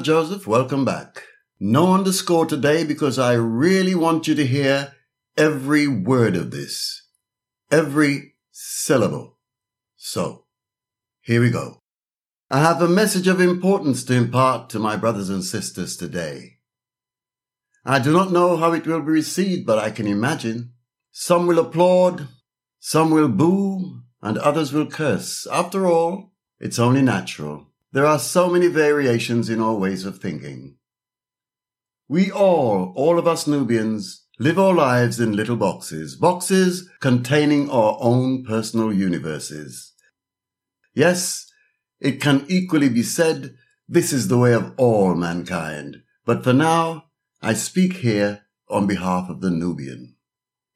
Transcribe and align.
Joseph. 0.00 0.46
Welcome 0.46 0.84
back. 0.84 1.24
No 1.60 1.94
underscore 1.94 2.46
today 2.46 2.84
because 2.84 3.18
I 3.18 3.34
really 3.34 3.94
want 3.94 4.28
you 4.28 4.34
to 4.34 4.46
hear 4.46 4.94
every 5.36 5.86
word 5.86 6.36
of 6.36 6.50
this, 6.50 7.06
every 7.70 8.34
syllable. 8.50 9.38
So, 9.96 10.46
here 11.20 11.40
we 11.40 11.50
go. 11.50 11.82
I 12.50 12.60
have 12.60 12.80
a 12.80 12.88
message 12.88 13.28
of 13.28 13.40
importance 13.40 14.04
to 14.04 14.14
impart 14.14 14.70
to 14.70 14.78
my 14.78 14.96
brothers 14.96 15.28
and 15.28 15.44
sisters 15.44 15.96
today. 15.96 16.58
I 17.84 17.98
do 17.98 18.12
not 18.12 18.32
know 18.32 18.56
how 18.56 18.72
it 18.72 18.86
will 18.86 19.00
be 19.00 19.12
received, 19.12 19.66
but 19.66 19.78
I 19.78 19.90
can 19.90 20.06
imagine. 20.06 20.72
Some 21.10 21.46
will 21.46 21.58
applaud, 21.58 22.28
some 22.78 23.10
will 23.10 23.28
boo, 23.28 24.02
and 24.22 24.38
others 24.38 24.72
will 24.72 24.86
curse. 24.86 25.46
After 25.46 25.86
all, 25.86 26.32
it's 26.60 26.78
only 26.78 27.02
natural. 27.02 27.67
There 27.92 28.06
are 28.06 28.18
so 28.18 28.50
many 28.50 28.66
variations 28.66 29.48
in 29.48 29.60
our 29.60 29.74
ways 29.74 30.04
of 30.04 30.18
thinking. 30.18 30.76
We 32.06 32.30
all, 32.30 32.92
all 32.94 33.18
of 33.18 33.26
us 33.26 33.46
Nubians, 33.46 34.26
live 34.38 34.58
our 34.58 34.74
lives 34.74 35.18
in 35.20 35.34
little 35.34 35.56
boxes, 35.56 36.14
boxes 36.16 36.88
containing 37.00 37.70
our 37.70 37.96
own 38.00 38.44
personal 38.44 38.92
universes. 38.92 39.92
Yes, 40.94 41.50
it 42.00 42.20
can 42.20 42.44
equally 42.48 42.88
be 42.88 43.02
said 43.02 43.54
this 43.88 44.12
is 44.12 44.28
the 44.28 44.38
way 44.38 44.52
of 44.52 44.74
all 44.76 45.14
mankind, 45.14 46.02
but 46.26 46.44
for 46.44 46.52
now, 46.52 47.04
I 47.40 47.54
speak 47.54 47.94
here 47.94 48.42
on 48.68 48.86
behalf 48.86 49.30
of 49.30 49.40
the 49.40 49.50
Nubian. 49.50 50.16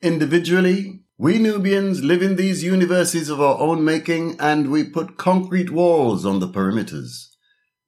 Individually, 0.00 1.01
we 1.22 1.38
Nubians 1.38 2.02
live 2.02 2.20
in 2.20 2.34
these 2.34 2.64
universes 2.64 3.28
of 3.28 3.40
our 3.40 3.56
own 3.60 3.84
making 3.84 4.34
and 4.40 4.72
we 4.72 4.82
put 4.82 5.16
concrete 5.16 5.70
walls 5.70 6.26
on 6.26 6.40
the 6.40 6.48
perimeters. 6.48 7.28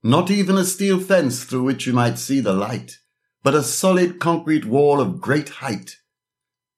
Not 0.05 0.31
even 0.31 0.57
a 0.57 0.65
steel 0.65 1.01
fence 1.01 1.43
through 1.43 1.65
which 1.65 1.85
you 1.85 1.93
might 1.93 2.17
see 2.17 2.39
the 2.39 2.53
light, 2.53 2.99
but 3.43 3.57
a 3.57 3.65
solid 3.65 4.21
concrete 4.21 4.65
wall 4.65 5.01
of 5.01 5.21
great 5.21 5.49
height. 5.49 5.97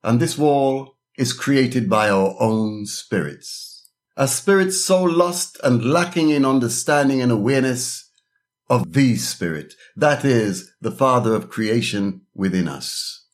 And 0.03 0.19
this 0.19 0.39
wall 0.39 0.97
is 1.19 1.35
created 1.35 1.91
by 1.91 2.09
our 2.09 2.35
own 2.41 2.87
spirits. 2.87 3.91
A 4.17 4.27
spirit 4.27 4.73
so 4.73 5.03
lost 5.03 5.61
and 5.63 5.85
lacking 5.85 6.31
in 6.31 6.47
understanding 6.47 7.21
and 7.21 7.31
awareness 7.31 8.11
of 8.71 8.95
the 8.95 9.17
spirit, 9.17 9.75
that 9.95 10.25
is, 10.25 10.73
the 10.81 10.91
Father 10.91 11.35
of 11.35 11.51
creation 11.51 12.23
within 12.35 12.67
us. 12.67 13.26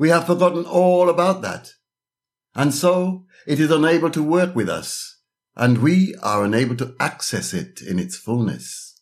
We 0.00 0.08
have 0.08 0.24
forgotten 0.24 0.64
all 0.64 1.10
about 1.10 1.42
that. 1.42 1.72
And 2.54 2.72
so 2.72 3.26
it 3.46 3.60
is 3.60 3.70
unable 3.70 4.08
to 4.12 4.22
work 4.22 4.56
with 4.56 4.66
us, 4.66 5.20
and 5.54 5.82
we 5.82 6.14
are 6.22 6.42
unable 6.42 6.74
to 6.76 6.94
access 6.98 7.52
it 7.52 7.82
in 7.82 7.98
its 7.98 8.16
fullness. 8.16 8.98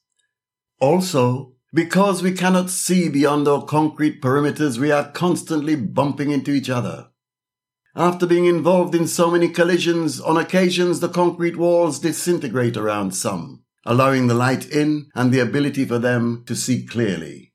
Also, 0.80 1.54
because 1.72 2.20
we 2.20 2.32
cannot 2.32 2.68
see 2.68 3.08
beyond 3.08 3.46
our 3.46 3.64
concrete 3.64 4.20
perimeters, 4.20 4.78
we 4.78 4.90
are 4.90 5.12
constantly 5.12 5.76
bumping 5.76 6.32
into 6.32 6.50
each 6.50 6.68
other. 6.68 7.10
After 7.94 8.26
being 8.26 8.46
involved 8.46 8.96
in 8.96 9.06
so 9.06 9.30
many 9.30 9.50
collisions, 9.50 10.20
on 10.20 10.36
occasions 10.36 10.98
the 10.98 11.08
concrete 11.08 11.56
walls 11.56 12.00
disintegrate 12.00 12.76
around 12.76 13.14
some, 13.14 13.62
allowing 13.86 14.26
the 14.26 14.34
light 14.34 14.68
in 14.68 15.10
and 15.14 15.32
the 15.32 15.38
ability 15.38 15.84
for 15.84 16.00
them 16.00 16.42
to 16.48 16.56
see 16.56 16.84
clearly. 16.84 17.47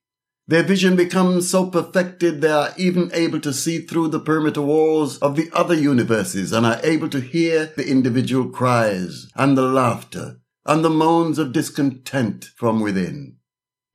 Their 0.45 0.63
vision 0.63 0.97
becomes 0.97 1.49
so 1.49 1.67
perfected 1.67 2.41
they 2.41 2.51
are 2.51 2.73
even 2.77 3.09
able 3.13 3.39
to 3.39 3.53
see 3.53 3.79
through 3.79 4.09
the 4.09 4.19
perimeter 4.19 4.61
walls 4.61 5.17
of 5.19 5.35
the 5.35 5.49
other 5.53 5.73
universes 5.73 6.51
and 6.51 6.65
are 6.65 6.81
able 6.83 7.09
to 7.09 7.21
hear 7.21 7.71
the 7.77 7.87
individual 7.87 8.49
cries 8.49 9.27
and 9.35 9.57
the 9.57 9.61
laughter 9.61 10.41
and 10.65 10.83
the 10.83 10.89
moans 10.89 11.39
of 11.39 11.53
discontent 11.53 12.45
from 12.57 12.81
within. 12.81 13.37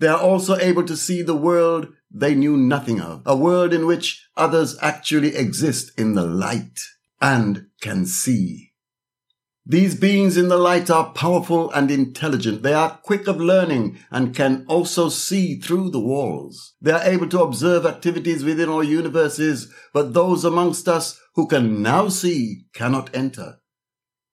They 0.00 0.08
are 0.08 0.20
also 0.20 0.56
able 0.56 0.84
to 0.84 0.96
see 0.96 1.22
the 1.22 1.36
world 1.36 1.88
they 2.10 2.34
knew 2.34 2.56
nothing 2.56 3.00
of, 3.00 3.22
a 3.26 3.36
world 3.36 3.74
in 3.74 3.86
which 3.86 4.26
others 4.36 4.76
actually 4.80 5.36
exist 5.36 5.92
in 5.98 6.14
the 6.14 6.24
light 6.24 6.80
and 7.20 7.66
can 7.82 8.06
see. 8.06 8.67
These 9.70 9.96
beings 9.96 10.38
in 10.38 10.48
the 10.48 10.56
light 10.56 10.88
are 10.88 11.12
powerful 11.12 11.70
and 11.72 11.90
intelligent. 11.90 12.62
They 12.62 12.72
are 12.72 12.98
quick 13.02 13.28
of 13.28 13.38
learning 13.38 13.98
and 14.10 14.34
can 14.34 14.64
also 14.66 15.10
see 15.10 15.60
through 15.60 15.90
the 15.90 16.00
walls. 16.00 16.72
They 16.80 16.92
are 16.92 17.02
able 17.02 17.28
to 17.28 17.42
observe 17.42 17.84
activities 17.84 18.42
within 18.42 18.70
our 18.70 18.82
universes, 18.82 19.70
but 19.92 20.14
those 20.14 20.42
amongst 20.42 20.88
us 20.88 21.20
who 21.34 21.46
can 21.46 21.82
now 21.82 22.08
see 22.08 22.62
cannot 22.72 23.14
enter. 23.14 23.58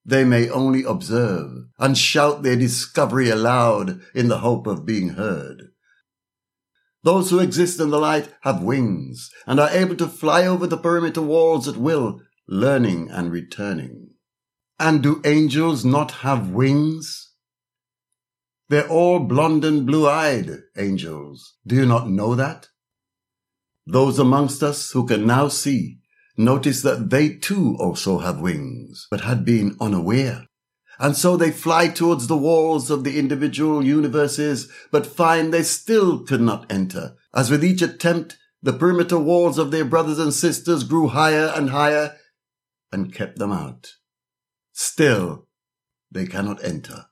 They 0.05 0.23
may 0.23 0.49
only 0.49 0.85
observe 0.85 1.65
and 1.77 1.97
shout 1.97 2.43
their 2.43 2.55
discovery 2.55 3.29
aloud 3.29 3.99
in 4.13 4.29
the 4.29 4.37
hope 4.37 4.67
of 4.67 4.85
being 4.85 5.09
heard. 5.09 5.63
Those 7.03 7.29
who 7.29 7.39
exist 7.39 7.81
in 7.81 7.89
the 7.89 7.99
light 7.99 8.33
have 8.43 8.63
wings 8.63 9.29
and 9.45 9.59
are 9.59 9.69
able 9.69 9.97
to 9.97 10.07
fly 10.07 10.47
over 10.47 10.65
the 10.65 10.77
perimeter 10.77 11.21
walls 11.21 11.67
at 11.67 11.75
will, 11.75 12.21
learning 12.47 13.09
and 13.11 13.33
returning. 13.33 14.14
And 14.79 15.01
do 15.01 15.21
angels 15.23 15.85
not 15.85 16.11
have 16.11 16.49
wings? 16.49 17.31
They're 18.67 18.89
all 18.89 19.19
blond 19.19 19.63
and 19.63 19.85
blue-eyed 19.85 20.49
angels. 20.77 21.55
Do 21.65 21.75
you 21.75 21.85
not 21.85 22.09
know 22.09 22.35
that? 22.35 22.69
Those 23.87 24.19
amongst 24.19 24.63
us 24.63 24.91
who 24.91 25.05
can 25.05 25.25
now 25.25 25.47
see 25.47 25.99
notice 26.35 26.81
that 26.81 27.09
they 27.09 27.29
too 27.29 27.77
also 27.79 28.19
have 28.19 28.41
wings, 28.41 29.07
but 29.09 29.21
had 29.21 29.45
been 29.45 29.77
unaware. 29.79 30.47
And 30.99 31.15
so 31.15 31.37
they 31.37 31.51
fly 31.51 31.87
towards 31.89 32.27
the 32.27 32.37
walls 32.37 32.89
of 32.89 33.03
the 33.03 33.19
individual 33.19 33.85
universes, 33.85 34.69
but 34.91 35.05
find 35.05 35.53
they 35.53 35.63
still 35.63 36.25
could 36.25 36.41
not 36.41 36.69
enter, 36.71 37.15
as 37.33 37.51
with 37.51 37.63
each 37.63 37.81
attempt 37.81 38.37
the 38.63 38.73
perimeter 38.73 39.19
walls 39.19 39.57
of 39.57 39.71
their 39.71 39.85
brothers 39.85 40.19
and 40.19 40.33
sisters 40.33 40.83
grew 40.83 41.07
higher 41.09 41.51
and 41.55 41.69
higher 41.69 42.15
and 42.91 43.13
kept 43.13 43.37
them 43.37 43.51
out. 43.51 43.91
Still, 44.77 45.47
they 46.11 46.27
cannot 46.27 46.61
enter. 46.61 47.05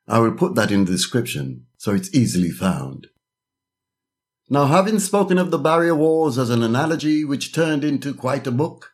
I 0.06 0.18
will 0.20 0.32
put 0.32 0.54
that 0.54 0.70
in 0.70 0.84
the 0.84 0.92
description 0.92 1.66
so 1.76 1.92
it's 1.92 2.14
easily 2.14 2.50
found. 2.50 3.08
Now, 4.48 4.66
having 4.66 5.00
spoken 5.00 5.38
of 5.38 5.50
the 5.50 5.58
barrier 5.58 5.96
wars 5.96 6.38
as 6.38 6.50
an 6.50 6.62
analogy 6.62 7.24
which 7.24 7.52
turned 7.52 7.82
into 7.82 8.14
quite 8.14 8.46
a 8.46 8.52
book, 8.52 8.92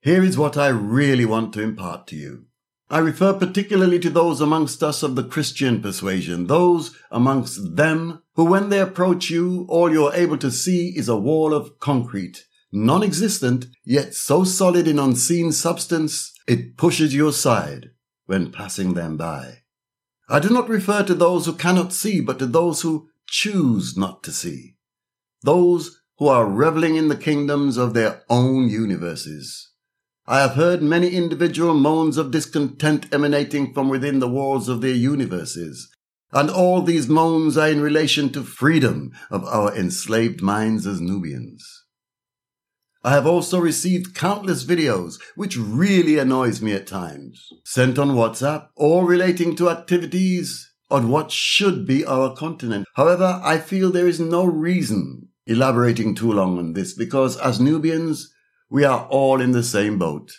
here 0.00 0.22
is 0.22 0.38
what 0.38 0.56
I 0.56 0.68
really 0.68 1.24
want 1.24 1.52
to 1.54 1.62
impart 1.62 2.06
to 2.08 2.16
you. 2.16 2.44
I 2.90 2.98
refer 2.98 3.32
particularly 3.32 3.98
to 4.00 4.10
those 4.10 4.40
amongst 4.40 4.82
us 4.82 5.02
of 5.02 5.16
the 5.16 5.24
Christian 5.24 5.82
persuasion, 5.82 6.46
those 6.46 6.94
amongst 7.10 7.76
them 7.76 8.22
who 8.34 8.44
when 8.44 8.68
they 8.68 8.80
approach 8.80 9.30
you, 9.30 9.66
all 9.68 9.90
you're 9.90 10.14
able 10.14 10.38
to 10.38 10.50
see 10.50 10.92
is 10.94 11.08
a 11.08 11.16
wall 11.16 11.54
of 11.54 11.80
concrete 11.80 12.44
non-existent, 12.72 13.66
yet 13.84 14.14
so 14.14 14.44
solid 14.44 14.88
in 14.88 14.98
unseen 14.98 15.52
substance, 15.52 16.32
it 16.48 16.76
pushes 16.76 17.14
you 17.14 17.28
aside 17.28 17.90
when 18.26 18.50
passing 18.50 18.94
them 18.94 19.16
by. 19.16 19.58
I 20.28 20.40
do 20.40 20.48
not 20.48 20.68
refer 20.68 21.02
to 21.04 21.14
those 21.14 21.46
who 21.46 21.52
cannot 21.52 21.92
see, 21.92 22.20
but 22.20 22.38
to 22.38 22.46
those 22.46 22.80
who 22.80 23.08
choose 23.26 23.96
not 23.96 24.22
to 24.24 24.32
see. 24.32 24.76
Those 25.42 26.00
who 26.18 26.28
are 26.28 26.48
reveling 26.48 26.96
in 26.96 27.08
the 27.08 27.16
kingdoms 27.16 27.76
of 27.76 27.94
their 27.94 28.22
own 28.30 28.68
universes. 28.68 29.70
I 30.26 30.40
have 30.40 30.52
heard 30.52 30.82
many 30.82 31.10
individual 31.10 31.74
moans 31.74 32.16
of 32.16 32.30
discontent 32.30 33.12
emanating 33.12 33.74
from 33.74 33.88
within 33.88 34.20
the 34.20 34.28
walls 34.28 34.68
of 34.68 34.80
their 34.80 34.94
universes, 34.94 35.90
and 36.32 36.48
all 36.48 36.80
these 36.80 37.08
moans 37.08 37.58
are 37.58 37.68
in 37.68 37.80
relation 37.80 38.30
to 38.30 38.44
freedom 38.44 39.10
of 39.30 39.44
our 39.44 39.74
enslaved 39.76 40.40
minds 40.40 40.86
as 40.86 41.00
Nubians. 41.00 41.81
I 43.04 43.12
have 43.12 43.26
also 43.26 43.58
received 43.58 44.14
countless 44.14 44.64
videos, 44.64 45.20
which 45.34 45.56
really 45.56 46.18
annoys 46.18 46.62
me 46.62 46.72
at 46.72 46.86
times, 46.86 47.48
sent 47.64 47.98
on 47.98 48.10
WhatsApp 48.10 48.68
or 48.76 49.04
relating 49.04 49.56
to 49.56 49.70
activities 49.70 50.72
on 50.88 51.08
what 51.08 51.32
should 51.32 51.84
be 51.84 52.04
our 52.04 52.32
continent. 52.36 52.86
However, 52.94 53.40
I 53.42 53.58
feel 53.58 53.90
there 53.90 54.06
is 54.06 54.20
no 54.20 54.44
reason 54.44 55.28
elaborating 55.46 56.14
too 56.14 56.30
long 56.30 56.58
on 56.58 56.74
this 56.74 56.94
because 56.94 57.36
as 57.38 57.58
Nubians, 57.58 58.32
we 58.70 58.84
are 58.84 59.06
all 59.06 59.40
in 59.40 59.50
the 59.50 59.64
same 59.64 59.98
boat. 59.98 60.30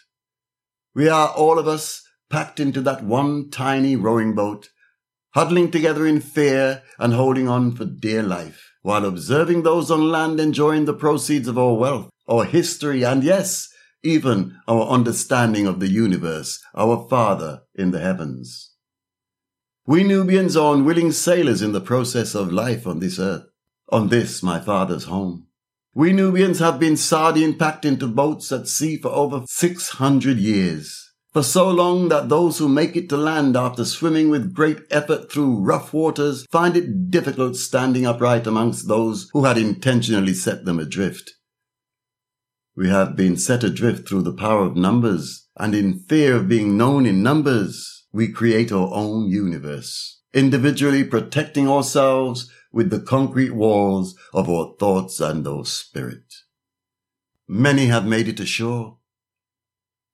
We 0.96 1.10
are 1.10 1.30
all 1.30 1.60
of 1.60 1.68
us 1.68 2.02
packed 2.30 2.62
into 2.62 2.80
that 2.82 3.04
one 3.04 3.50
tiny 3.50 3.98
rowing 3.98 4.36
boat, 4.36 4.70
huddling 5.34 5.70
together 5.70 6.06
in 6.06 6.22
fear 6.22 6.84
and 6.98 7.14
holding 7.14 7.50
on 7.50 7.76
for 7.76 7.84
dear 7.84 8.24
life, 8.24 8.72
while 8.84 9.06
observing 9.06 9.64
those 9.64 9.92
on 9.92 10.10
land 10.12 10.40
enjoying 10.40 10.86
the 10.86 10.94
proceeds 10.94 11.48
of 11.48 11.58
our 11.58 11.74
wealth, 11.74 12.10
our 12.28 12.46
history, 12.46 13.04
and 13.04 13.24
yes, 13.24 13.70
even 14.04 14.58
our 14.68 14.88
understanding 14.88 15.66
of 15.68 15.80
the 15.80 15.90
universe, 15.90 16.62
our 16.76 17.08
Father 17.10 17.62
in 17.76 17.92
the 17.92 18.00
heavens. 18.00 18.72
We 19.86 20.04
Nubians 20.04 20.56
are 20.56 20.74
unwilling 20.74 21.12
sailors 21.12 21.62
in 21.62 21.74
the 21.74 21.82
process 21.82 22.36
of 22.36 22.54
life 22.54 22.88
on 22.88 23.00
this 23.00 23.20
earth, 23.20 23.44
on 23.90 24.08
this 24.08 24.42
my 24.42 24.60
father's 24.60 25.06
home. 25.06 25.48
We 25.94 26.14
Nubians 26.14 26.60
have 26.60 26.80
been 26.80 26.98
sardine 26.98 27.58
packed 27.58 27.86
into 27.86 28.08
boats 28.08 28.52
at 28.52 28.68
sea 28.68 28.98
for 28.98 29.10
over 29.10 29.44
600 29.46 30.38
years. 30.38 31.12
For 31.34 31.44
so 31.44 31.70
long 31.70 32.10
that 32.10 32.30
those 32.30 32.60
who 32.60 32.70
make 32.70 32.96
it 32.96 33.10
to 33.10 33.18
land 33.18 33.58
after 33.58 33.84
swimming 33.84 34.30
with 34.30 34.54
great 34.54 34.80
effort 34.90 35.32
through 35.32 35.60
rough 35.60 35.92
waters 35.92 36.46
find 36.52 36.78
it 36.78 37.10
difficult 37.10 37.56
standing 37.56 38.06
upright 38.06 38.48
amongst 38.48 38.88
those 38.88 39.30
who 39.34 39.44
had 39.44 39.58
intentionally 39.58 40.34
set 40.34 40.64
them 40.64 40.80
adrift. 40.80 41.34
We 42.76 42.90
have 42.90 43.16
been 43.16 43.38
set 43.38 43.64
adrift 43.64 44.08
through 44.08 44.24
the 44.24 44.34
power 44.34 44.66
of 44.66 44.76
numbers, 44.76 45.48
and 45.58 45.76
in 45.76 46.00
fear 46.10 46.36
of 46.36 46.50
being 46.50 46.76
known 46.76 47.06
in 47.06 47.22
numbers, 47.22 48.08
we 48.12 48.28
create 48.30 48.72
our 48.72 48.90
own 48.92 49.30
universe, 49.30 50.22
individually 50.34 51.04
protecting 51.04 51.70
ourselves 51.70 52.52
with 52.72 52.90
the 52.90 53.00
concrete 53.00 53.52
walls 53.52 54.16
of 54.34 54.50
our 54.50 54.74
thoughts 54.80 55.20
and 55.20 55.48
our 55.48 55.66
spirit. 55.66 56.34
Many 57.48 57.86
have 57.86 58.08
made 58.08 58.28
it 58.28 58.40
ashore. 58.40 58.98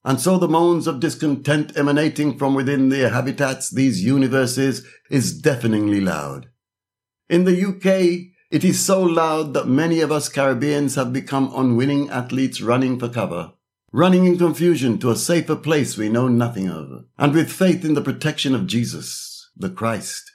And 0.04 0.20
so 0.20 0.38
the 0.38 0.48
moans 0.48 0.88
of 0.88 1.00
discontent 1.00 1.78
emanating 1.78 2.38
from 2.38 2.56
within 2.56 2.90
their 2.90 3.10
habitats, 3.10 3.70
these 3.70 4.04
universes, 4.04 4.86
is 5.10 5.40
deafeningly 5.40 6.02
loud. 6.02 6.50
In 7.30 7.46
the 7.46 7.66
UK, 7.66 8.34
it 8.52 8.64
is 8.64 8.84
so 8.84 9.02
loud 9.02 9.54
that 9.54 9.68
many 9.68 10.02
of 10.02 10.12
us 10.12 10.28
Caribbeans 10.28 10.96
have 10.96 11.14
become 11.14 11.52
unwilling 11.56 12.10
athletes 12.10 12.62
running 12.62 12.98
for 12.98 13.08
cover, 13.08 13.54
running 13.92 14.26
in 14.26 14.38
confusion 14.38 14.98
to 15.00 15.12
a 15.12 15.16
safer 15.16 15.56
place 15.56 15.98
we 15.98 16.10
know 16.10 16.28
nothing 16.28 16.68
of, 16.68 17.06
and 17.18 17.34
with 17.34 17.52
faith 17.52 17.86
in 17.86 17.94
the 17.94 18.02
protection 18.02 18.56
of 18.56 18.66
Jesus, 18.66 19.52
the 19.56 19.70
Christ. 19.70 20.32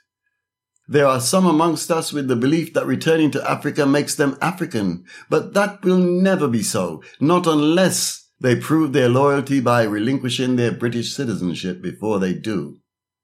There 0.87 1.07
are 1.07 1.19
some 1.19 1.45
amongst 1.45 1.91
us 1.91 2.13
with 2.13 2.27
the 2.27 2.35
belief 2.35 2.73
that 2.73 2.85
returning 2.85 3.31
to 3.31 3.49
Africa 3.49 3.85
makes 3.85 4.15
them 4.15 4.37
African, 4.39 5.03
but 5.29 5.53
that 5.53 5.83
will 5.83 5.97
never 5.97 6.47
be 6.47 6.61
so, 6.61 7.03
not 7.19 7.47
unless 7.47 8.29
they 8.39 8.55
prove 8.55 8.93
their 8.93 9.09
loyalty 9.09 9.59
by 9.59 9.83
relinquishing 9.83 10.55
their 10.55 10.71
British 10.71 11.13
citizenship 11.13 11.81
before 11.81 12.19
they 12.19 12.33
do. 12.33 12.79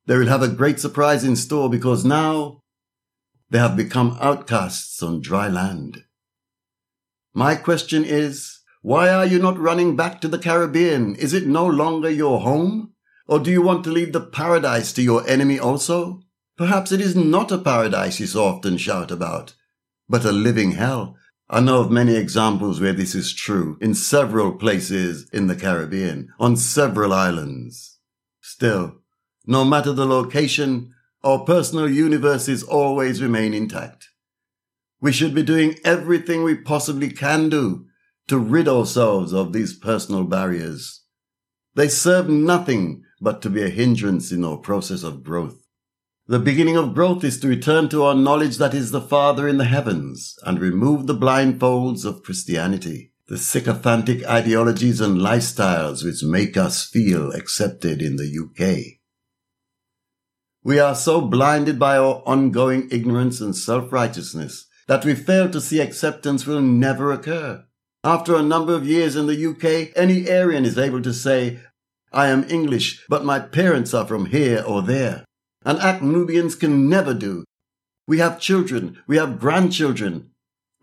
They 0.07 0.17
will 0.17 0.27
have 0.27 0.41
a 0.41 0.47
great 0.47 0.79
surprise 0.79 1.23
in 1.23 1.35
store 1.35 1.69
because 1.69 2.03
now 2.03 2.60
they 3.51 3.59
have 3.59 3.75
become 3.75 4.17
outcasts 4.21 5.03
on 5.03 5.21
dry 5.21 5.47
land. 5.49 6.05
My 7.33 7.55
question 7.55 8.05
is, 8.05 8.59
why 8.81 9.09
are 9.09 9.25
you 9.25 9.39
not 9.39 9.59
running 9.59 9.95
back 9.95 10.21
to 10.21 10.29
the 10.29 10.39
Caribbean? 10.39 11.15
Is 11.15 11.33
it 11.33 11.45
no 11.45 11.67
longer 11.67 12.09
your 12.09 12.39
home? 12.39 12.93
Or 13.27 13.39
do 13.39 13.51
you 13.51 13.61
want 13.61 13.83
to 13.83 13.91
leave 13.91 14.13
the 14.13 14.21
paradise 14.21 14.93
to 14.93 15.01
your 15.01 15.27
enemy 15.27 15.59
also? 15.59 16.21
Perhaps 16.57 16.91
it 16.93 17.01
is 17.01 17.15
not 17.15 17.51
a 17.51 17.57
paradise 17.57 18.19
you 18.19 18.25
so 18.25 18.45
often 18.45 18.77
shout 18.77 19.11
about, 19.11 19.53
but 20.07 20.25
a 20.25 20.31
living 20.31 20.71
hell. 20.71 21.17
I 21.49 21.59
know 21.59 21.81
of 21.81 21.91
many 21.91 22.15
examples 22.15 22.79
where 22.79 22.93
this 22.93 23.13
is 23.13 23.33
true 23.33 23.77
in 23.81 23.93
several 23.93 24.53
places 24.53 25.29
in 25.33 25.47
the 25.47 25.55
Caribbean, 25.55 26.29
on 26.39 26.55
several 26.55 27.11
islands. 27.11 27.99
Still, 28.39 29.01
no 29.45 29.65
matter 29.65 29.91
the 29.91 30.05
location, 30.05 30.93
our 31.23 31.39
personal 31.39 31.89
universes 31.89 32.63
always 32.63 33.21
remain 33.21 33.53
intact. 33.53 34.07
We 34.99 35.11
should 35.11 35.35
be 35.35 35.43
doing 35.43 35.75
everything 35.83 36.43
we 36.43 36.55
possibly 36.55 37.09
can 37.09 37.49
do 37.49 37.85
to 38.27 38.37
rid 38.37 38.67
ourselves 38.67 39.33
of 39.33 39.53
these 39.53 39.77
personal 39.77 40.23
barriers. 40.23 41.03
They 41.75 41.87
serve 41.87 42.29
nothing 42.29 43.03
but 43.19 43.41
to 43.43 43.49
be 43.49 43.63
a 43.63 43.69
hindrance 43.69 44.31
in 44.31 44.43
our 44.43 44.57
process 44.57 45.03
of 45.03 45.23
growth. 45.23 45.61
The 46.27 46.39
beginning 46.39 46.77
of 46.77 46.93
growth 46.93 47.23
is 47.23 47.39
to 47.39 47.47
return 47.47 47.89
to 47.89 48.03
our 48.03 48.15
knowledge 48.15 48.57
that 48.57 48.73
is 48.73 48.91
the 48.91 49.01
Father 49.01 49.47
in 49.47 49.57
the 49.57 49.65
heavens 49.65 50.37
and 50.45 50.59
remove 50.59 51.07
the 51.07 51.15
blindfolds 51.15 52.05
of 52.05 52.23
Christianity, 52.23 53.11
the 53.27 53.37
sycophantic 53.37 54.23
ideologies 54.25 55.01
and 55.01 55.17
lifestyles 55.17 56.03
which 56.03 56.23
make 56.23 56.57
us 56.57 56.85
feel 56.85 57.31
accepted 57.31 58.01
in 58.01 58.15
the 58.15 58.31
UK. 58.39 59.00
We 60.63 60.77
are 60.77 60.93
so 60.93 61.21
blinded 61.21 61.79
by 61.79 61.97
our 61.97 62.21
ongoing 62.23 62.87
ignorance 62.91 63.41
and 63.41 63.55
self-righteousness 63.55 64.67
that 64.87 65.03
we 65.03 65.15
fail 65.15 65.49
to 65.49 65.59
see 65.59 65.79
acceptance 65.79 66.45
will 66.45 66.61
never 66.61 67.11
occur. 67.11 67.65
After 68.03 68.35
a 68.35 68.43
number 68.43 68.75
of 68.75 68.85
years 68.85 69.15
in 69.15 69.25
the 69.25 69.45
UK, 69.47 69.91
any 69.95 70.29
Aryan 70.29 70.65
is 70.65 70.77
able 70.77 71.01
to 71.01 71.13
say, 71.13 71.59
I 72.13 72.27
am 72.27 72.43
English, 72.47 73.03
but 73.09 73.25
my 73.25 73.39
parents 73.39 73.95
are 73.95 74.05
from 74.05 74.27
here 74.27 74.63
or 74.67 74.83
there. 74.83 75.25
An 75.65 75.77
act 75.77 76.03
Nubians 76.03 76.53
can 76.53 76.87
never 76.87 77.15
do. 77.15 77.43
We 78.07 78.19
have 78.19 78.39
children, 78.39 79.01
we 79.07 79.17
have 79.17 79.39
grandchildren, 79.39 80.29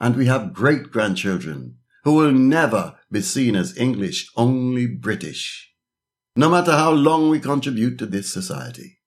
and 0.00 0.16
we 0.16 0.26
have 0.26 0.52
great 0.52 0.90
grandchildren 0.90 1.76
who 2.02 2.14
will 2.14 2.32
never 2.32 2.96
be 3.12 3.20
seen 3.20 3.54
as 3.54 3.76
English, 3.76 4.28
only 4.36 4.86
British. 4.86 5.72
No 6.34 6.48
matter 6.48 6.72
how 6.72 6.90
long 6.90 7.31
we 7.31 7.38
contribute 7.38 7.96
to 7.98 8.06
this 8.06 8.32
society. 8.32 8.97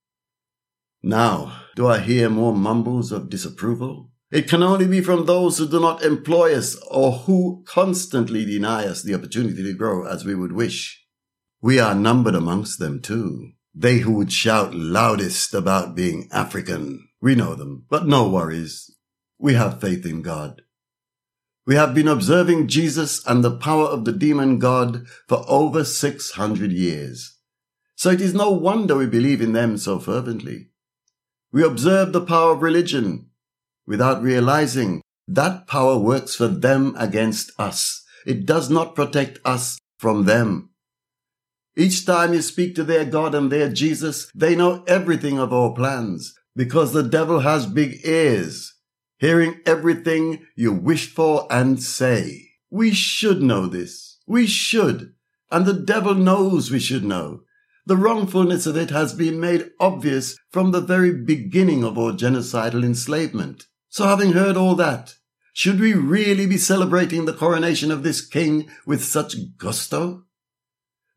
Now, 1.03 1.63
do 1.75 1.88
I 1.88 2.00
hear 2.00 2.30
more 2.30 2.53
mumbles 2.53 3.12
of 3.12 3.30
disapproval? 3.30 4.12
It 4.31 4.48
can 4.48 4.63
only 4.63 4.88
be 4.88 5.01
from 5.01 5.25
those 5.25 5.57
who 5.57 5.68
do 5.68 5.80
not 5.80 6.03
employ 6.03 6.56
us 6.56 6.75
or 6.89 7.12
who 7.12 7.63
constantly 7.68 8.45
deny 8.45 8.86
us 8.86 9.01
the 9.01 9.15
opportunity 9.15 9.62
to 9.63 9.74
grow 9.74 10.05
as 10.05 10.24
we 10.24 10.36
would 10.36 10.53
wish. 10.53 11.05
We 11.62 11.79
are 11.79 11.93
numbered 11.93 12.36
amongst 12.36 12.79
them 12.79 13.01
too. 13.01 13.51
They 13.74 14.00
who 14.00 14.13
would 14.13 14.31
shout 14.31 14.74
loudest 14.74 15.53
about 15.53 15.96
being 15.96 16.29
African. 16.31 17.08
We 17.22 17.36
know 17.36 17.55
them, 17.55 17.86
but 17.89 18.08
no 18.08 18.29
worries. 18.29 18.96
We 19.38 19.55
have 19.55 19.81
faith 19.81 20.05
in 20.05 20.22
God. 20.22 20.62
We 21.65 21.75
have 21.75 21.93
been 21.93 22.08
observing 22.08 22.67
Jesus 22.67 23.25
and 23.27 23.43
the 23.43 23.55
power 23.55 23.86
of 23.86 24.05
the 24.05 24.12
demon 24.12 24.60
God 24.60 25.05
for 25.27 25.46
over 25.48 25.84
600 25.84 26.72
years. 26.72 27.38
So 27.96 28.10
it 28.10 28.22
is 28.22 28.34
no 28.34 28.50
wonder 28.51 28.96
we 28.96 29.05
believe 29.05 29.41
in 29.41 29.53
them 29.53 29.77
so 29.77 30.00
fervently. 30.00 30.71
We 31.51 31.63
observe 31.63 32.13
the 32.13 32.22
power 32.22 32.53
of 32.53 32.62
religion 32.62 33.29
without 33.86 34.22
realizing 34.22 35.01
that 35.27 35.67
power 35.67 35.98
works 35.98 36.36
for 36.36 36.48
them 36.48 36.96
against 36.98 37.51
us. 37.60 38.03
It 38.25 38.46
does 38.46 38.70
not 38.70 38.96
protect 38.96 39.39
us 39.43 39.77
from 39.98 40.25
them. 40.25 40.70
Each 41.75 42.05
time 42.05 42.34
you 42.34 42.41
speak 42.41 42.75
to 42.75 42.84
their 42.84 43.05
God 43.05 43.34
and 43.34 43.51
their 43.51 43.70
Jesus, 43.70 44.29
they 44.36 44.55
know 44.55 44.84
everything 44.88 45.39
of 45.39 45.53
our 45.53 45.74
plans 45.74 46.34
because 46.55 46.91
the 46.91 47.03
devil 47.03 47.39
has 47.39 47.65
big 47.65 48.05
ears, 48.05 48.74
hearing 49.20 49.62
everything 49.65 50.46
you 50.55 50.74
wish 50.74 51.13
for 51.13 51.48
and 51.50 51.81
say. 51.81 52.50
We 52.70 52.91
should 52.91 53.41
know 53.41 53.67
this. 53.67 54.20
We 54.27 54.48
should. 54.48 55.13
And 55.50 55.65
the 55.65 55.74
devil 55.74 56.13
knows 56.13 56.72
we 56.72 56.79
should 56.79 57.03
know. 57.03 57.41
The 57.85 57.97
wrongfulness 57.97 58.67
of 58.67 58.77
it 58.77 58.91
has 58.91 59.13
been 59.13 59.39
made 59.39 59.71
obvious 59.79 60.38
from 60.51 60.71
the 60.71 60.81
very 60.81 61.13
beginning 61.13 61.83
of 61.83 61.97
our 61.97 62.11
genocidal 62.11 62.83
enslavement. 62.83 63.65
So 63.89 64.05
having 64.05 64.33
heard 64.33 64.55
all 64.55 64.75
that, 64.75 65.15
should 65.53 65.79
we 65.79 65.93
really 65.93 66.45
be 66.45 66.57
celebrating 66.57 67.25
the 67.25 67.33
coronation 67.33 67.91
of 67.91 68.03
this 68.03 68.25
king 68.25 68.69
with 68.85 69.03
such 69.03 69.35
gusto? 69.57 70.25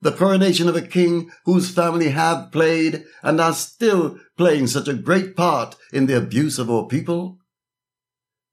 The 0.00 0.12
coronation 0.12 0.68
of 0.68 0.76
a 0.76 0.82
king 0.82 1.30
whose 1.44 1.70
family 1.70 2.10
have 2.10 2.50
played 2.50 3.04
and 3.22 3.40
are 3.40 3.54
still 3.54 4.18
playing 4.36 4.66
such 4.66 4.88
a 4.88 4.94
great 4.94 5.36
part 5.36 5.76
in 5.92 6.06
the 6.06 6.16
abuse 6.16 6.58
of 6.58 6.70
our 6.70 6.86
people? 6.86 7.38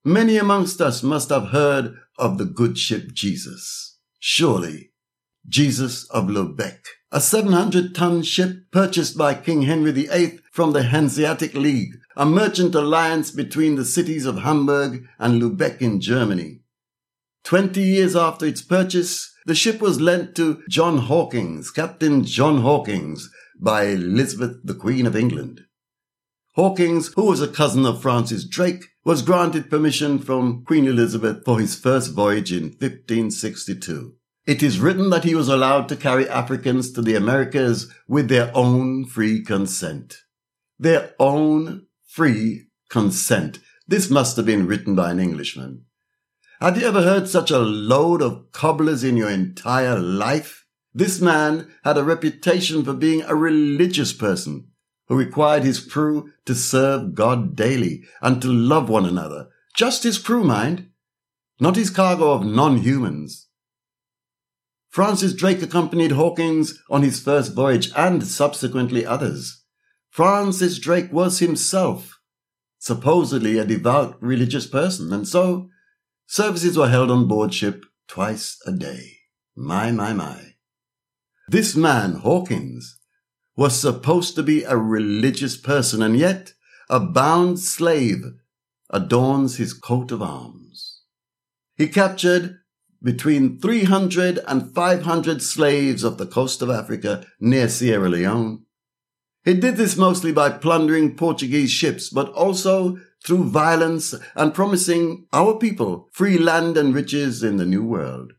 Many 0.04 0.38
amongst 0.38 0.82
us 0.82 1.02
must 1.02 1.30
have 1.30 1.50
heard 1.50 1.96
of 2.18 2.38
the 2.38 2.46
good 2.46 2.78
ship 2.78 3.14
Jesus. 3.14 3.98
Surely, 4.20 4.92
Jesus 5.48 6.10
of 6.10 6.26
Lubeck 6.26 6.80
a 7.12 7.20
700 7.20 7.94
ton 7.94 8.24
ship 8.24 8.72
purchased 8.72 9.18
by 9.18 9.34
King 9.34 9.64
Henry 9.64 9.92
VIII 9.92 10.40
from 10.52 10.72
the 10.72 10.84
Hanseatic 10.84 11.54
League, 11.54 11.98
a 12.16 12.26
merchant 12.26 12.74
alliance 12.74 13.32
between 13.32 13.76
the 13.76 13.86
cities 13.86 14.26
of 14.26 14.40
Hamburg 14.40 15.06
and 15.20 15.42
Lubeck 15.42 15.82
in 15.82 16.00
Germany. 16.00 16.62
Twenty 17.44 17.82
years 17.82 18.16
after 18.16 18.46
its 18.46 18.62
purchase, 18.62 19.34
the 19.46 19.56
ship 19.56 19.82
was 19.82 20.00
lent 20.00 20.36
to 20.36 20.62
John 20.70 21.00
Hawkins, 21.00 21.72
Captain 21.72 22.24
John 22.24 22.62
Hawkins, 22.62 23.30
by 23.60 23.86
Elizabeth, 23.86 24.58
the 24.64 24.76
Queen 24.76 25.06
of 25.06 25.16
England. 25.16 25.62
Hawkins, 26.56 27.12
who 27.16 27.26
was 27.26 27.42
a 27.42 27.48
cousin 27.48 27.86
of 27.86 28.02
Francis 28.02 28.46
Drake, 28.46 28.86
was 29.04 29.22
granted 29.22 29.70
permission 29.70 30.20
from 30.20 30.64
Queen 30.64 30.86
Elizabeth 30.86 31.44
for 31.44 31.60
his 31.60 31.76
first 31.76 32.14
voyage 32.14 32.52
in 32.52 32.66
1562. 32.66 34.16
It 34.52 34.62
is 34.62 34.82
written 34.82 35.12
that 35.12 35.24
he 35.24 35.34
was 35.34 35.48
allowed 35.48 35.88
to 35.88 35.96
carry 35.96 36.28
Africans 36.28 36.92
to 36.92 37.02
the 37.02 37.16
Americas 37.16 37.90
with 38.06 38.28
their 38.28 38.52
own 38.54 39.06
free 39.06 39.42
consent. 39.42 40.18
Their 40.78 41.14
own 41.22 41.86
free 42.06 42.68
consent. 42.90 43.60
This 43.88 44.10
must 44.10 44.36
have 44.36 44.46
been 44.46 44.68
written 44.68 44.94
by 44.94 45.12
an 45.12 45.22
Englishman. 45.22 45.86
Had 46.60 46.76
you 46.76 46.86
ever 46.86 47.02
heard 47.02 47.30
such 47.30 47.50
a 47.50 47.60
load 47.60 48.22
of 48.22 48.52
cobblers 48.52 49.06
in 49.06 49.16
your 49.16 49.30
entire 49.30 49.98
life? 49.98 50.66
This 50.94 51.22
man 51.22 51.72
had 51.86 51.98
a 51.98 52.04
reputation 52.04 52.84
for 52.84 52.92
being 52.92 53.22
a 53.22 53.34
religious 53.34 54.12
person 54.12 54.68
who 55.08 55.16
required 55.16 55.64
his 55.64 55.80
crew 55.80 56.30
to 56.44 56.56
serve 56.56 57.16
God 57.16 57.56
daily 57.56 58.04
and 58.22 58.42
to 58.42 58.50
love 58.50 58.90
one 58.90 59.06
another. 59.06 59.48
Just 59.78 60.04
his 60.04 60.18
crew, 60.18 60.44
mind, 60.44 60.90
not 61.62 61.78
his 61.78 61.90
cargo 61.90 62.32
of 62.32 62.46
non-humans. 62.46 63.48
Francis 64.92 65.34
Drake 65.34 65.62
accompanied 65.62 66.12
Hawkins 66.12 66.78
on 66.90 67.02
his 67.02 67.22
first 67.22 67.56
voyage 67.56 67.92
and 67.96 68.28
subsequently 68.28 69.06
others. 69.06 69.64
Francis 70.10 70.78
Drake 70.78 71.12
was 71.14 71.40
himself 71.40 72.20
supposedly 72.78 73.58
a 73.58 73.66
devout 73.66 74.22
religious 74.22 74.68
person, 74.68 75.14
and 75.14 75.26
so 75.26 75.70
services 76.26 76.78
were 76.78 76.90
held 76.90 77.10
on 77.10 77.28
board 77.28 77.54
ship 77.54 77.86
twice 78.08 78.58
a 78.66 78.72
day. 78.72 79.20
My, 79.56 79.92
my, 79.92 80.12
my. 80.12 80.56
This 81.48 81.76
man, 81.76 82.16
Hawkins, 82.16 83.00
was 83.56 83.80
supposed 83.80 84.36
to 84.36 84.44
be 84.44 84.64
a 84.64 84.76
religious 84.76 85.56
person, 85.56 86.02
and 86.02 86.18
yet 86.18 86.54
a 86.90 87.00
bound 87.00 87.60
slave 87.60 88.26
adorns 88.90 89.56
his 89.56 89.74
coat 89.74 90.12
of 90.12 90.22
arms. 90.22 91.04
He 91.78 91.88
captured 91.88 92.58
between 93.04 93.60
300 93.60 94.40
and 94.48 94.74
500 94.74 95.42
slaves 95.42 96.06
off 96.06 96.18
the 96.18 96.26
coast 96.26 96.62
of 96.62 96.70
Africa 96.70 97.26
near 97.40 97.68
Sierra 97.68 98.10
Leone. 98.10 98.66
He 99.44 99.56
did 99.56 99.76
this 99.76 99.98
mostly 99.98 100.32
by 100.32 100.52
plundering 100.52 101.16
Portuguese 101.16 101.72
ships, 101.72 102.10
but 102.10 102.30
also 102.30 102.98
through 103.26 103.50
violence 103.50 104.14
and 104.36 104.54
promising 104.54 105.26
our 105.34 105.58
people 105.58 106.10
free 106.12 106.38
land 106.38 106.78
and 106.78 106.94
riches 106.94 107.44
in 107.44 107.58
the 107.58 107.66
New 107.66 107.84
World. 107.84 108.34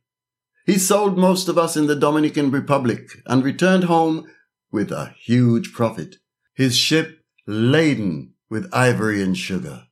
He 0.65 0.79
sold 0.79 1.19
most 1.19 1.49
of 1.49 1.59
us 1.59 1.77
in 1.77 1.87
the 1.87 1.97
Dominican 1.97 2.51
Republic 2.53 3.09
and 3.27 3.43
returned 3.43 3.85
home 3.85 4.27
with 4.71 4.93
a 4.93 5.15
huge 5.19 5.73
profit, 5.73 6.17
his 6.55 6.77
ship 6.77 7.21
laden 7.47 8.35
with 8.49 8.73
ivory 8.73 9.23
and 9.23 9.37
sugar. 9.37 9.85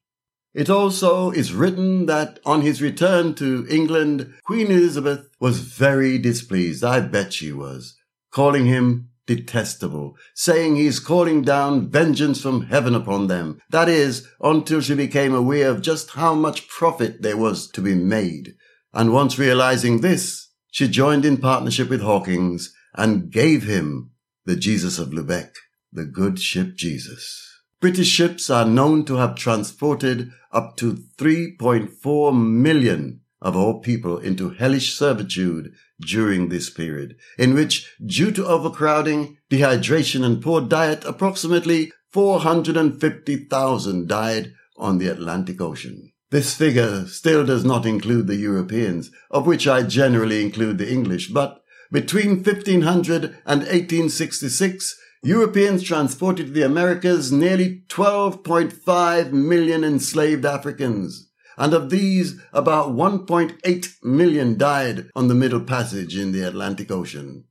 It 0.53 0.69
also 0.69 1.31
is 1.31 1.53
written 1.53 2.07
that 2.07 2.41
on 2.45 2.63
his 2.63 2.83
return 2.83 3.35
to 3.37 3.67
England, 3.71 4.33
Queen 4.45 4.67
Elizabeth 4.67 5.29
was 5.39 5.61
very 5.61 6.19
displeased. 6.19 6.83
I 6.83 7.01
bet 7.01 7.33
she 7.33 7.53
was, 7.53 7.97
calling 8.33 8.67
him 8.67 9.11
detestable, 9.27 10.17
saying 10.35 10.75
he's 10.75 10.99
calling 10.99 11.43
down 11.43 11.89
vengeance 11.89 12.41
from 12.41 12.63
heaven 12.63 12.97
upon 12.97 13.29
them. 13.29 13.61
That 13.71 13.89
is, 13.89 14.27
until 14.41 14.81
she 14.81 14.97
became 14.97 15.33
aware 15.33 15.71
of 15.71 15.83
just 15.83 16.11
how 16.11 16.35
much 16.35 16.69
profit 16.69 17.23
there 17.23 17.37
was 17.37 17.71
to 17.71 17.81
be 17.81 17.95
made. 17.95 18.55
And 18.93 19.13
once 19.13 19.39
realizing 19.39 20.01
this, 20.01 20.49
she 20.73 20.89
joined 20.89 21.25
in 21.25 21.37
partnership 21.37 21.89
with 21.89 22.01
Hawkins 22.01 22.75
and 22.95 23.31
gave 23.31 23.63
him 23.63 24.11
the 24.47 24.57
Jesus 24.57 24.99
of 24.99 25.11
Lubeck, 25.11 25.53
the 25.93 26.07
good 26.07 26.41
ship 26.41 26.75
Jesus. 26.75 27.47
British 27.81 28.09
ships 28.09 28.51
are 28.51 28.67
known 28.67 29.07
to 29.07 29.17
have 29.17 29.35
transported 29.35 30.31
up 30.53 30.77
to 30.77 30.99
3.4 31.17 32.39
million 32.39 33.21
of 33.41 33.57
our 33.57 33.81
people 33.81 34.19
into 34.19 34.51
hellish 34.51 34.93
servitude 34.93 35.73
during 35.99 36.49
this 36.49 36.69
period, 36.69 37.17
in 37.39 37.55
which, 37.55 37.91
due 38.05 38.31
to 38.33 38.47
overcrowding, 38.47 39.39
dehydration, 39.51 40.23
and 40.23 40.43
poor 40.43 40.61
diet, 40.61 41.05
approximately 41.07 41.91
450,000 42.13 44.07
died 44.07 44.53
on 44.77 44.99
the 44.99 45.09
Atlantic 45.09 45.61
Ocean. 45.61 46.13
This 46.31 46.55
figure 46.55 47.07
still 47.07 47.47
does 47.47 47.65
not 47.65 47.87
include 47.87 48.27
the 48.27 48.37
Europeans, 48.37 49.11
of 49.31 49.47
which 49.47 49.67
I 49.67 49.85
generally 49.85 50.43
include 50.43 50.77
the 50.79 50.93
English, 50.93 51.29
but 51.29 51.63
between 51.91 52.43
1500 52.43 53.25
and 53.47 53.63
1866, 53.63 54.97
Europeans 55.23 55.83
transported 55.83 56.47
to 56.47 56.53
the 56.53 56.63
Americas 56.63 57.31
nearly 57.31 57.83
12.5 57.89 59.33
million 59.33 59.85
enslaved 59.85 60.47
Africans. 60.47 61.31
And 61.59 61.75
of 61.75 61.91
these, 61.91 62.41
about 62.55 62.91
1.8 62.91 63.89
million 64.03 64.57
died 64.57 65.11
on 65.15 65.29
the 65.29 65.35
Middle 65.35 65.61
Passage 65.61 66.17
in 66.17 66.33
the 66.33 66.41
Atlantic 66.41 66.91
Ocean. 66.91 67.45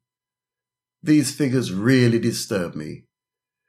These 1.03 1.35
figures 1.35 1.71
really 1.71 2.17
disturb 2.17 2.73
me, 2.73 3.03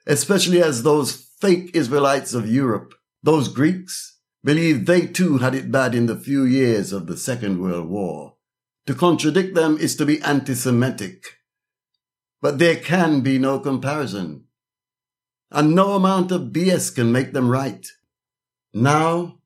especially 0.07 0.63
as 0.63 0.83
those 0.83 1.13
fake 1.39 1.71
Israelites 1.75 2.33
of 2.33 2.51
Europe, 2.51 2.95
those 3.23 3.49
Greeks, 3.49 4.19
believe 4.43 4.87
they 4.87 5.07
too 5.07 5.39
had 5.39 5.55
it 5.55 5.71
bad 5.71 5.95
in 5.95 6.07
the 6.07 6.17
few 6.17 6.45
years 6.45 6.91
of 6.93 7.07
the 7.07 7.19
Second 7.19 7.61
World 7.61 7.89
War. 7.89 8.37
To 8.87 8.95
contradict 8.95 9.55
them 9.55 9.77
is 9.77 9.95
to 9.97 10.07
be 10.07 10.23
anti-Semitic. 10.23 11.23
But 12.41 12.59
there 12.59 12.77
can 12.77 13.21
be 13.21 13.39
no 13.39 13.59
comparison. 13.59 14.45
And 15.51 15.75
no 15.75 15.93
amount 15.93 16.31
of 16.33 16.53
BS 16.53 16.95
can 16.95 17.13
make 17.13 17.33
them 17.33 17.51
right. 17.51 17.87
Now, 18.73 19.41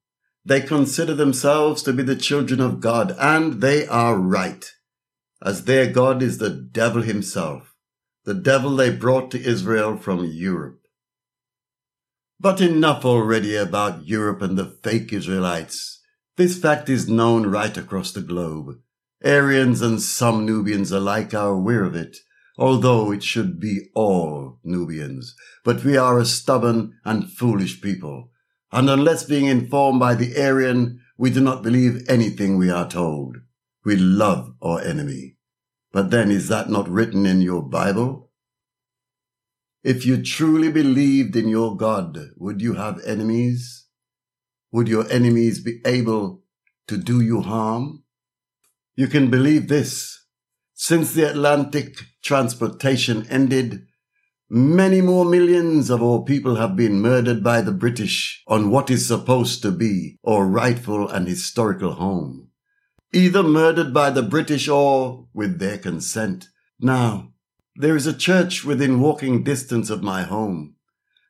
they 0.44 0.60
consider 0.60 1.14
themselves 1.14 1.82
to 1.84 1.92
be 1.92 2.02
the 2.02 2.16
children 2.16 2.60
of 2.60 2.80
God, 2.80 3.16
and 3.18 3.62
they 3.62 3.86
are 3.86 4.18
right, 4.18 4.70
as 5.42 5.64
their 5.64 5.90
God 5.90 6.22
is 6.22 6.36
the 6.38 6.50
devil 6.50 7.02
himself, 7.02 7.74
the 8.24 8.34
devil 8.34 8.76
they 8.76 8.90
brought 8.90 9.30
to 9.30 9.42
Israel 9.42 9.96
from 9.96 10.24
Europe. 10.24 10.80
But 12.38 12.60
enough 12.60 13.06
already 13.06 13.56
about 13.56 14.06
Europe 14.06 14.42
and 14.42 14.58
the 14.58 14.76
fake 14.82 15.12
Israelites. 15.14 16.02
This 16.36 16.58
fact 16.58 16.90
is 16.90 17.08
known 17.08 17.46
right 17.46 17.74
across 17.76 18.12
the 18.12 18.20
globe. 18.20 18.76
Aryans 19.24 19.80
and 19.80 20.02
some 20.02 20.44
Nubians 20.44 20.92
alike 20.92 21.32
are 21.32 21.48
aware 21.48 21.84
of 21.84 21.94
it, 21.94 22.18
although 22.56 23.12
it 23.12 23.22
should 23.22 23.58
be 23.60 23.90
all 23.94 24.58
Nubians. 24.62 25.34
But 25.64 25.84
we 25.84 25.96
are 25.96 26.18
a 26.18 26.24
stubborn 26.24 26.98
and 27.04 27.30
foolish 27.30 27.80
people, 27.80 28.30
and 28.72 28.88
unless 28.90 29.24
being 29.24 29.46
informed 29.46 30.00
by 30.00 30.14
the 30.14 30.40
Aryan, 30.40 31.00
we 31.16 31.30
do 31.30 31.40
not 31.40 31.62
believe 31.62 32.04
anything 32.08 32.56
we 32.56 32.70
are 32.70 32.88
told. 32.88 33.36
We 33.84 33.96
love 33.96 34.54
our 34.62 34.80
enemy. 34.80 35.36
But 35.92 36.10
then 36.10 36.30
is 36.30 36.48
that 36.48 36.68
not 36.68 36.88
written 36.88 37.24
in 37.24 37.40
your 37.40 37.62
Bible? 37.62 38.30
If 39.84 40.06
you 40.06 40.22
truly 40.22 40.72
believed 40.72 41.36
in 41.36 41.46
your 41.48 41.76
God, 41.76 42.18
would 42.36 42.62
you 42.62 42.74
have 42.74 43.04
enemies? 43.04 43.86
Would 44.72 44.88
your 44.88 45.08
enemies 45.08 45.62
be 45.62 45.80
able 45.86 46.42
to 46.88 46.96
do 46.96 47.20
you 47.20 47.42
harm? 47.42 48.02
You 48.96 49.06
can 49.06 49.30
believe 49.30 49.68
this. 49.68 50.23
Since 50.76 51.12
the 51.12 51.30
Atlantic 51.30 51.98
transportation 52.22 53.26
ended, 53.28 53.86
many 54.50 55.00
more 55.00 55.24
millions 55.24 55.88
of 55.88 56.02
our 56.02 56.22
people 56.22 56.56
have 56.56 56.74
been 56.74 57.00
murdered 57.00 57.44
by 57.44 57.60
the 57.60 57.72
British 57.72 58.42
on 58.48 58.70
what 58.70 58.90
is 58.90 59.06
supposed 59.06 59.62
to 59.62 59.70
be 59.70 60.18
our 60.26 60.44
rightful 60.44 61.08
and 61.08 61.28
historical 61.28 61.92
home. 61.92 62.50
Either 63.12 63.44
murdered 63.44 63.94
by 63.94 64.10
the 64.10 64.22
British 64.22 64.68
or 64.68 65.28
with 65.32 65.60
their 65.60 65.78
consent. 65.78 66.48
Now, 66.80 67.32
there 67.76 67.94
is 67.94 68.08
a 68.08 68.12
church 68.12 68.64
within 68.64 69.00
walking 69.00 69.44
distance 69.44 69.90
of 69.90 70.02
my 70.02 70.24
home. 70.24 70.74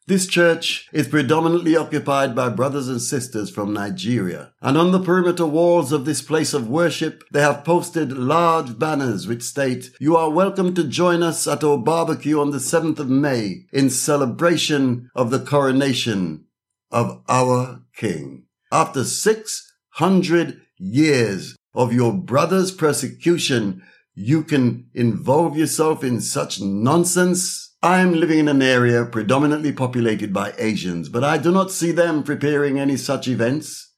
This 0.06 0.26
church 0.26 0.87
is 0.92 1.08
predominantly 1.08 1.76
occupied 1.76 2.37
by 2.37 2.50
brothers 2.50 2.88
and 2.88 3.00
sisters 3.00 3.49
from 3.49 3.73
Nigeria, 3.73 4.52
and 4.61 4.76
on 4.76 4.92
the 4.92 5.00
perimeter 5.00 5.46
walls 5.46 5.92
of 5.92 6.04
this 6.04 6.20
place 6.20 6.52
of 6.52 6.68
worship, 6.68 7.25
they 7.32 7.40
have 7.40 7.64
posted 7.64 8.12
large 8.12 8.78
banners 8.78 9.26
which 9.26 9.42
state, 9.42 9.92
You 9.99 10.14
are 10.14 10.28
welcome 10.28 10.75
to 10.75 10.84
join 10.84 11.23
us 11.23 11.46
at 11.46 11.64
our 11.64 11.78
barbecue 11.78 12.38
on 12.38 12.50
the 12.50 12.58
7th 12.58 12.99
of 12.99 13.08
May 13.08 13.64
in 13.73 13.88
celebration 13.88 15.08
of 15.14 15.30
the 15.30 15.38
coronation 15.40 16.44
of 16.90 17.23
our 17.26 17.80
King. 17.96 18.44
After 18.70 19.04
600 19.04 20.61
years 20.76 21.56
of 21.73 21.94
your 21.94 22.12
brother's 22.12 22.73
persecution, 22.73 23.82
you 24.14 24.42
can 24.42 24.90
involve 24.92 25.56
yourself 25.56 26.04
in 26.04 26.20
such 26.20 26.61
nonsense? 26.61 27.74
I 27.84 28.00
am 28.00 28.14
living 28.14 28.38
in 28.38 28.48
an 28.48 28.62
area 28.62 29.04
predominantly 29.04 29.70
populated 29.70 30.32
by 30.32 30.54
Asians, 30.56 31.10
but 31.10 31.22
I 31.22 31.36
do 31.36 31.52
not 31.52 31.70
see 31.70 31.92
them 31.92 32.22
preparing 32.22 32.80
any 32.80 32.96
such 32.96 33.28
events. 33.28 33.92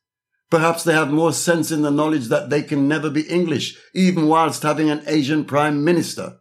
Perhaps 0.51 0.83
they 0.83 0.93
have 0.93 1.13
more 1.13 1.33
sense 1.33 1.71
in 1.71 1.83
the 1.83 1.91
knowledge 1.93 2.27
that 2.27 2.51
they 2.51 2.65
can 2.65 2.89
never 2.89 3.11
be 3.11 3.21
English, 3.31 3.79
even 3.95 4.27
whilst 4.27 4.65
having 4.65 4.91
an 4.91 5.05
Asian 5.07 5.45
prime 5.45 5.85
minister. 5.85 6.41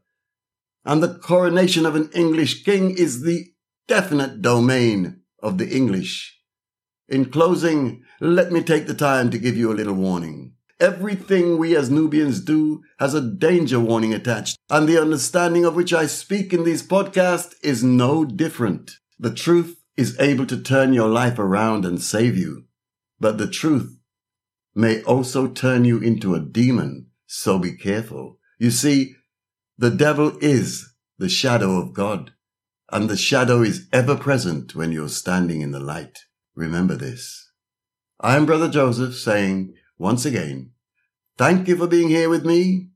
And 0.85 1.03
the 1.03 1.19
coronation 1.19 1.85
of 1.85 1.95
an 1.95 2.09
English 2.15 2.63
king 2.63 2.97
is 2.97 3.21
the 3.21 3.45
definite 3.87 4.41
domain 4.41 5.21
of 5.43 5.59
the 5.59 5.69
English. 5.69 6.41
In 7.07 7.25
closing, 7.25 8.01
let 8.19 8.51
me 8.51 8.63
take 8.63 8.87
the 8.87 8.95
time 8.95 9.29
to 9.29 9.37
give 9.37 9.55
you 9.55 9.71
a 9.71 9.77
little 9.77 9.93
warning. 9.93 10.55
Everything 10.79 11.58
we 11.58 11.75
as 11.75 11.89
Nubians 11.89 12.41
do 12.41 12.84
has 13.00 13.13
a 13.13 13.22
danger 13.22 13.79
warning 13.79 14.13
attached, 14.13 14.58
and 14.70 14.88
the 14.88 15.01
understanding 15.01 15.63
of 15.63 15.75
which 15.75 15.94
I 15.94 16.05
speak 16.05 16.51
in 16.51 16.65
these 16.65 16.86
podcasts 16.86 17.53
is 17.63 17.84
no 17.84 18.25
different. 18.25 18.91
The 19.17 19.34
truth 19.34 19.82
is 19.96 20.20
able 20.20 20.46
to 20.48 20.62
turn 20.62 20.94
your 20.94 21.08
life 21.08 21.39
around 21.39 21.86
and 21.86 22.01
save 22.01 22.38
you, 22.38 22.65
but 23.20 23.38
the 23.38 23.48
truth 23.50 23.98
may 24.74 25.01
also 25.03 25.48
turn 25.48 25.86
you 25.86 26.00
into 26.00 26.36
a 26.36 26.41
demon, 26.41 27.08
so 27.25 27.58
be 27.58 27.77
careful. 27.77 28.39
You 28.60 28.72
see, 28.72 29.15
the 29.77 29.91
devil 29.91 30.38
is 30.41 30.94
the 31.17 31.29
shadow 31.29 31.79
of 31.79 31.94
God, 31.94 32.34
and 32.91 33.10
the 33.10 33.15
shadow 33.15 33.62
is 33.62 33.88
ever 33.94 34.17
present 34.17 34.75
when 34.75 34.91
you're 34.91 35.08
standing 35.08 35.62
in 35.62 35.72
the 35.72 35.79
light. 35.79 36.20
Remember 36.53 36.96
this. 36.96 37.50
I 38.20 38.36
am 38.36 38.46
Brother 38.46 38.70
Joseph 38.70 39.15
saying, 39.15 39.74
once 39.97 40.25
again, 40.25 40.71
thank 41.37 41.67
you 41.67 41.77
for 41.77 41.87
being 41.87 42.09
here 42.09 42.29
with 42.29 42.45
me, 42.45 42.89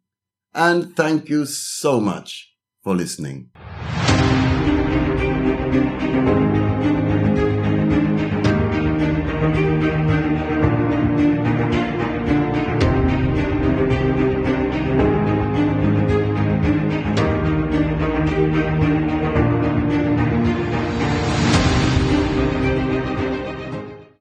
and 0.54 0.96
thank 0.96 1.30
you 1.30 1.46
so 1.46 2.00
much 2.00 2.54
for 2.84 2.96
listening. 2.96 3.50